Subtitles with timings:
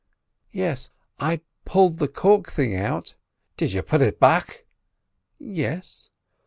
[0.51, 3.13] "Yes; I pulled the cork thing out—"
[3.55, 4.65] "Did yiz put it back?"
[5.37, 6.09] "Yes."